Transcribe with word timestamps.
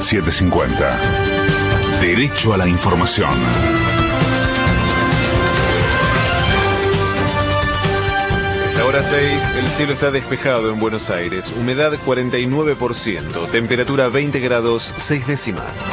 750. 0.00 0.98
Derecho 2.00 2.54
a 2.54 2.56
la 2.56 2.68
información. 2.68 3.30
La 8.76 8.84
hora 8.84 9.02
6, 9.02 9.42
el 9.58 9.66
cielo 9.66 9.92
está 9.92 10.10
despejado 10.10 10.70
en 10.70 10.78
Buenos 10.78 11.10
Aires, 11.10 11.52
humedad 11.58 11.92
49%, 12.06 13.50
temperatura 13.50 14.08
20 14.08 14.40
grados 14.40 14.94
6 14.96 15.26
décimas. 15.26 15.84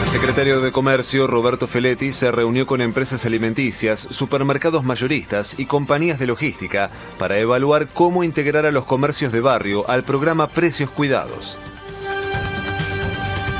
El 0.00 0.06
secretario 0.06 0.60
de 0.60 0.72
Comercio, 0.72 1.26
Roberto 1.26 1.66
Feletti, 1.66 2.12
se 2.12 2.30
reunió 2.30 2.66
con 2.66 2.80
empresas 2.80 3.24
alimenticias, 3.24 4.00
supermercados 4.10 4.84
mayoristas 4.84 5.58
y 5.58 5.66
compañías 5.66 6.18
de 6.18 6.26
logística 6.26 6.90
para 7.18 7.38
evaluar 7.38 7.88
cómo 7.88 8.22
integrar 8.24 8.66
a 8.66 8.72
los 8.72 8.84
comercios 8.84 9.32
de 9.32 9.40
barrio 9.40 9.88
al 9.88 10.04
programa 10.04 10.48
Precios 10.48 10.90
Cuidados. 10.90 11.58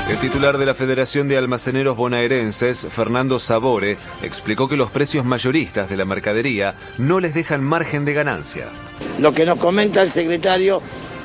El 0.09 0.17
titular 0.17 0.57
de 0.57 0.65
la 0.65 0.73
Federación 0.73 1.27
de 1.27 1.37
Almaceneros 1.37 1.95
Bonaerenses, 1.95 2.87
Fernando 2.93 3.39
Sabore, 3.39 3.97
explicó 4.23 4.67
que 4.67 4.75
los 4.75 4.91
precios 4.91 5.25
mayoristas 5.25 5.89
de 5.89 5.95
la 5.95 6.05
mercadería 6.05 6.75
no 6.97 7.19
les 7.19 7.33
dejan 7.33 7.63
margen 7.63 8.03
de 8.03 8.13
ganancia. 8.13 8.65
Lo 9.19 9.33
que 9.33 9.45
nos 9.45 9.57
comenta 9.57 10.01
el 10.01 10.11
secretario 10.11 10.81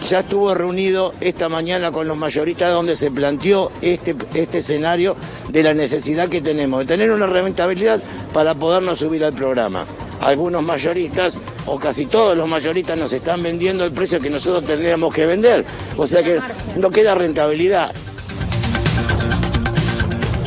ya 0.08 0.20
estuvo 0.20 0.54
reunido 0.54 1.14
esta 1.20 1.48
mañana 1.48 1.90
con 1.90 2.06
los 2.06 2.16
mayoristas 2.16 2.70
donde 2.72 2.94
se 2.94 3.10
planteó 3.10 3.72
este, 3.82 4.14
este 4.34 4.58
escenario 4.58 5.16
de 5.48 5.62
la 5.64 5.74
necesidad 5.74 6.28
que 6.28 6.40
tenemos 6.40 6.80
de 6.80 6.86
tener 6.86 7.10
una 7.10 7.26
rentabilidad 7.26 8.00
para 8.32 8.54
podernos 8.54 8.98
subir 8.98 9.24
al 9.24 9.32
programa. 9.32 9.84
Algunos 10.20 10.62
mayoristas 10.62 11.38
o 11.66 11.78
casi 11.78 12.06
todos 12.06 12.36
los 12.36 12.48
mayoristas 12.48 12.96
nos 12.96 13.12
están 13.12 13.42
vendiendo 13.42 13.84
el 13.84 13.92
precio 13.92 14.20
que 14.20 14.30
nosotros 14.30 14.64
tendríamos 14.64 15.12
que 15.12 15.26
vender. 15.26 15.64
O 15.96 16.06
sea 16.06 16.22
que 16.22 16.40
no 16.76 16.90
queda 16.90 17.14
rentabilidad. 17.14 17.92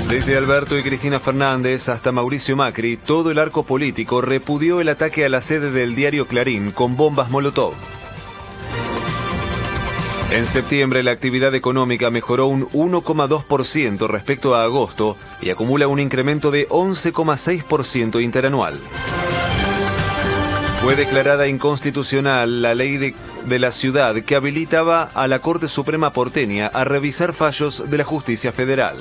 Desde 0.10 0.36
Alberto 0.36 0.76
y 0.76 0.82
Cristina 0.82 1.20
Fernández 1.20 1.88
hasta 1.88 2.12
Mauricio 2.12 2.58
Macri, 2.58 2.98
todo 2.98 3.30
el 3.30 3.38
arco 3.38 3.62
político 3.62 4.22
repudió 4.22 4.82
el 4.82 4.90
ataque 4.90 5.24
a 5.24 5.30
la 5.30 5.40
sede 5.40 5.70
del 5.70 5.94
diario 5.94 6.26
Clarín 6.26 6.72
con 6.72 6.98
bombas 6.98 7.30
Molotov. 7.30 7.74
En 10.32 10.48
septiembre 10.48 11.04
la 11.04 11.12
actividad 11.12 11.54
económica 11.54 12.10
mejoró 12.10 12.48
un 12.48 12.68
1,2% 12.70 14.08
respecto 14.08 14.56
a 14.56 14.64
agosto 14.64 15.16
y 15.42 15.52
acumula 15.52 15.88
un 15.88 16.00
incremento 16.00 16.50
de 16.50 16.68
11,6% 16.70 18.20
interanual. 18.24 18.80
Fue 20.82 20.96
declarada 20.96 21.48
inconstitucional 21.48 22.64
la 22.64 22.74
ley 22.74 22.98
de, 22.98 23.14
de, 23.46 23.60
la 23.60 23.70
ciudad 23.70 24.16
que 24.24 24.36
habilitaba 24.36 25.04
a 25.14 25.28
la 25.28 25.38
Corte 25.38 25.68
Suprema 25.68 26.14
porteña 26.14 26.66
a 26.66 26.84
revisar 26.84 27.34
fallos 27.34 27.88
de 27.88 27.98
la 27.98 28.06
justicia 28.06 28.52
federal. 28.52 28.98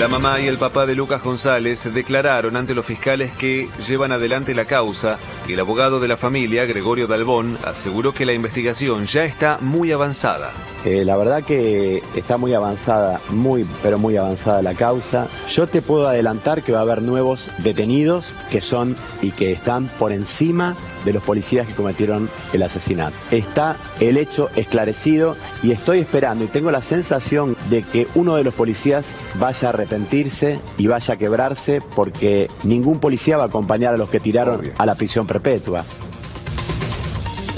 La 0.00 0.08
mamá 0.08 0.40
y 0.40 0.46
el 0.46 0.56
papá 0.56 0.86
de 0.86 0.94
Lucas 0.94 1.22
González 1.22 1.92
declararon 1.92 2.56
ante 2.56 2.72
los 2.72 2.86
fiscales 2.86 3.32
que 3.34 3.68
llevan 3.86 4.12
adelante 4.12 4.54
la 4.54 4.64
causa 4.64 5.18
y 5.46 5.52
el 5.52 5.60
abogado 5.60 6.00
de 6.00 6.08
la 6.08 6.16
familia, 6.16 6.64
Gregorio 6.64 7.06
Dalbón, 7.06 7.58
aseguró 7.66 8.14
que 8.14 8.24
la 8.24 8.32
investigación 8.32 9.04
ya 9.04 9.26
está 9.26 9.58
muy 9.60 9.92
avanzada. 9.92 10.52
Eh, 10.84 11.04
la 11.04 11.16
verdad 11.16 11.42
que 11.42 12.02
está 12.16 12.38
muy 12.38 12.54
avanzada, 12.54 13.20
muy, 13.30 13.66
pero 13.82 13.98
muy 13.98 14.16
avanzada 14.16 14.62
la 14.62 14.74
causa. 14.74 15.28
Yo 15.50 15.66
te 15.66 15.82
puedo 15.82 16.08
adelantar 16.08 16.62
que 16.62 16.72
va 16.72 16.78
a 16.78 16.82
haber 16.82 17.02
nuevos 17.02 17.48
detenidos 17.58 18.34
que 18.50 18.60
son 18.60 18.96
y 19.20 19.30
que 19.30 19.52
están 19.52 19.88
por 19.98 20.12
encima 20.12 20.76
de 21.04 21.12
los 21.12 21.22
policías 21.22 21.66
que 21.66 21.74
cometieron 21.74 22.30
el 22.52 22.62
asesinato. 22.62 23.14
Está 23.30 23.76
el 24.00 24.16
hecho 24.16 24.48
esclarecido 24.56 25.36
y 25.62 25.72
estoy 25.72 26.00
esperando 26.00 26.44
y 26.44 26.48
tengo 26.48 26.70
la 26.70 26.82
sensación 26.82 27.56
de 27.68 27.82
que 27.82 28.06
uno 28.14 28.36
de 28.36 28.44
los 28.44 28.54
policías 28.54 29.14
vaya 29.38 29.68
a 29.68 29.70
arrepentirse 29.70 30.60
y 30.78 30.86
vaya 30.86 31.14
a 31.14 31.16
quebrarse 31.16 31.82
porque 31.94 32.50
ningún 32.64 33.00
policía 33.00 33.36
va 33.36 33.44
a 33.44 33.46
acompañar 33.46 33.94
a 33.94 33.96
los 33.96 34.10
que 34.10 34.20
tiraron 34.20 34.60
Obvio. 34.60 34.72
a 34.78 34.86
la 34.86 34.94
prisión 34.94 35.26
perpetua. 35.26 35.84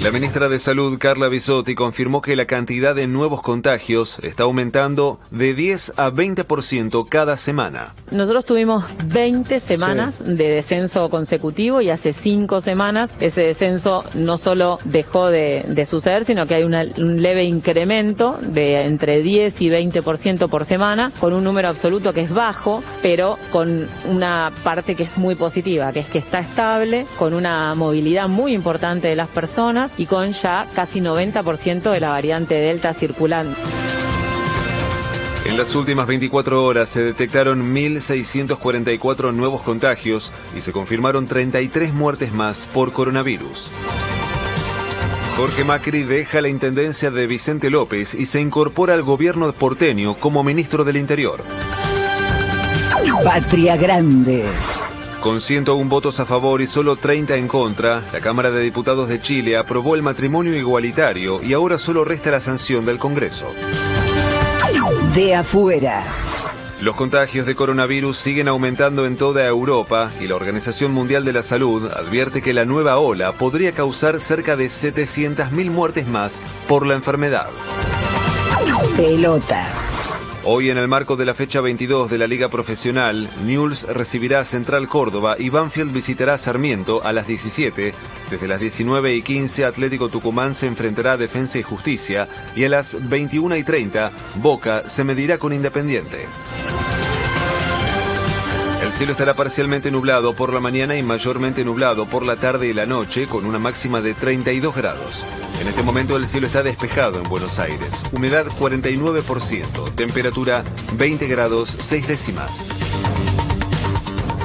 La 0.03 0.11
ministra 0.11 0.49
de 0.49 0.59
Salud, 0.59 0.99
Carla 0.99 1.29
Bisotti, 1.29 1.77
confirmó 1.77 2.23
que 2.23 2.35
la 2.35 2.47
cantidad 2.47 2.93
de 2.93 3.07
nuevos 3.07 3.41
contagios 3.41 4.19
está 4.25 4.43
aumentando 4.43 5.21
de 5.31 5.55
10 5.55 5.93
a 5.97 6.11
20% 6.11 7.07
cada 7.09 7.37
semana. 7.37 7.95
Nosotros 8.11 8.45
tuvimos 8.45 8.83
20 9.07 9.61
semanas 9.61 10.17
sí. 10.17 10.35
de 10.35 10.49
descenso 10.49 11.09
consecutivo 11.09 11.81
y 11.83 11.91
hace 11.91 12.13
5 12.13 12.61
semanas 12.61 13.13
ese 13.21 13.43
descenso 13.43 14.05
no 14.15 14.39
solo 14.39 14.81
dejó 14.85 15.29
de, 15.29 15.65
de 15.69 15.87
suceder, 15.87 16.25
sino 16.25 16.49
que 16.49 16.57
hay 16.57 16.65
una, 16.65 16.85
un 16.99 17.23
leve 17.23 17.45
incremento 17.45 18.41
de 18.43 18.83
entre 18.83 19.23
10 19.23 19.63
y 19.63 19.69
20% 19.69 20.49
por 20.49 20.65
semana, 20.65 21.13
con 21.21 21.33
un 21.33 21.45
número 21.45 21.69
absoluto 21.69 22.13
que 22.13 22.23
es 22.23 22.35
bajo, 22.35 22.83
pero 23.03 23.39
con 23.53 23.87
una 24.11 24.51
parte 24.65 24.97
que 24.97 25.05
es 25.05 25.17
muy 25.17 25.37
positiva, 25.37 25.93
que 25.93 26.01
es 26.01 26.09
que 26.09 26.19
está 26.19 26.41
estable, 26.41 27.07
con 27.21 27.35
una 27.35 27.77
movilidad 27.77 28.27
muy 28.27 28.53
importante 28.53 29.07
de 29.07 29.15
las 29.15 29.29
personas 29.29 29.92
y 29.97 30.07
con 30.07 30.33
ya 30.33 30.67
casi 30.75 31.01
90% 31.01 31.91
de 31.91 32.01
la 32.01 32.11
variante 32.11 32.55
Delta 32.55 32.93
circulando. 32.95 33.57
En 35.45 35.57
las 35.59 35.75
últimas 35.75 36.07
24 36.07 36.65
horas 36.65 36.89
se 36.89 37.03
detectaron 37.03 37.75
1.644 37.75 39.35
nuevos 39.35 39.63
contagios 39.63 40.33
y 40.57 40.61
se 40.61 40.73
confirmaron 40.73 41.27
33 41.27 41.93
muertes 41.93 42.33
más 42.33 42.67
por 42.73 42.93
coronavirus. 42.93 43.69
Jorge 45.37 45.65
Macri 45.65 46.05
deja 46.05 46.41
la 46.43 46.49
intendencia 46.49 47.11
de 47.11 47.27
Vicente 47.27 47.71
López 47.71 48.15
y 48.15 48.27
se 48.27 48.41
incorpora 48.41 48.95
al 48.95 49.03
gobierno 49.03 49.51
porteño 49.53 50.15
como 50.15 50.45
ministro 50.45 50.85
del 50.85 50.99
Interior. 50.99 51.43
Patria 53.25 53.77
Grande. 53.77 54.45
Con 55.23 55.41
101 55.41 55.89
votos 55.89 56.19
a 56.19 56.27
favor 56.27 56.61
y 56.63 56.67
solo 56.67 56.97
30 56.97 57.37
en 57.37 57.47
contra, 57.47 58.03
la 58.13 58.19
Cámara 58.19 58.51
de 58.51 58.61
Diputados 58.61 59.09
de 59.09 59.21
Chile 59.21 59.57
aprobó 59.57 59.95
el 59.95 60.03
matrimonio 60.03 60.57
igualitario 60.57 61.41
y 61.41 61.53
ahora 61.53 61.79
solo 61.79 62.05
resta 62.05 62.33
la 62.33 62.41
sanción 62.41 62.85
del 62.85 62.99
Congreso. 62.99 63.47
De 65.15 65.37
afuera. 65.37 66.03
Los 66.81 66.97
contagios 66.97 67.47
de 67.47 67.55
coronavirus 67.55 68.19
siguen 68.19 68.49
aumentando 68.49 69.07
en 69.07 69.17
toda 69.17 69.47
Europa 69.47 70.11
y 70.21 70.27
la 70.27 70.35
Organización 70.35 70.91
Mundial 70.91 71.25
de 71.25 71.35
la 71.35 71.45
Salud 71.45 71.89
advierte 71.89 72.43
que 72.43 72.53
la 72.53 72.65
nueva 72.65 72.99
ola 72.99 73.31
podría 73.31 73.71
causar 73.71 74.19
cerca 74.19 74.57
de 74.57 74.67
700.000 74.67 75.71
muertes 75.71 76.09
más 76.09 76.43
por 76.67 76.85
la 76.85 76.95
enfermedad. 76.95 77.47
Pelota. 78.97 79.92
Hoy 80.45 80.71
en 80.71 80.79
el 80.79 80.89
marco 80.89 81.15
de 81.15 81.25
la 81.25 81.35
fecha 81.35 81.61
22 81.61 82.11
de 82.11 82.19
la 82.19 82.27
Liga 82.27 82.49
Profesional, 82.49 83.31
Newell's 83.45 83.85
recibirá 83.85 84.41
a 84.41 84.45
Central 84.45 84.89
Córdoba 84.89 85.37
y 85.39 85.51
Banfield 85.51 85.93
visitará 85.93 86.37
Sarmiento 86.37 87.01
a 87.05 87.13
las 87.13 87.29
17. 87.29 87.95
Desde 88.29 88.49
las 88.49 88.59
19 88.59 89.15
y 89.15 89.23
15 89.23 89.65
Atlético 89.65 90.09
Tucumán 90.09 90.55
se 90.55 90.67
enfrentará 90.67 91.13
a 91.13 91.17
Defensa 91.17 91.61
y 91.61 91.63
Justicia 91.63 92.27
y 92.57 92.65
a 92.65 92.69
las 92.69 93.09
21 93.09 93.57
y 93.57 93.63
30 93.63 94.11
Boca 94.37 94.89
se 94.89 95.05
medirá 95.05 95.39
con 95.39 95.53
Independiente. 95.53 96.27
El 98.93 98.99
cielo 98.99 99.13
estará 99.13 99.33
parcialmente 99.33 99.91
nublado 99.91 100.35
por 100.35 100.53
la 100.53 100.61
mañana 100.61 100.95
y 100.97 101.03
mayormente 101.03 101.65
nublado 101.65 102.05
por 102.05 102.27
la 102.27 102.37
tarde 102.37 102.69
y 102.69 102.75
la 102.75 102.85
noche 102.85 103.27
con 103.27 103.47
una 103.47 103.59
máxima 103.59 104.03
de 104.03 104.13
32 104.13 104.77
grados. 104.77 105.25
En 105.63 105.67
este 105.67 105.83
momento 105.83 106.15
el 106.15 106.27
cielo 106.27 106.47
está 106.47 106.63
despejado 106.63 107.17
en 107.17 107.23
Buenos 107.23 107.59
Aires. 107.59 108.03
Humedad 108.13 108.45
49%, 108.45 109.95
temperatura 109.95 110.63
20 110.99 111.27
grados 111.27 111.71
6 111.71 112.07
décimas. 112.07 112.69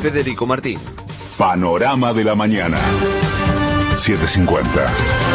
Federico 0.01 0.47
Martín. 0.47 0.79
Panorama 1.37 2.13
de 2.13 2.23
la 2.23 2.33
mañana. 2.33 2.77
750. 3.97 5.26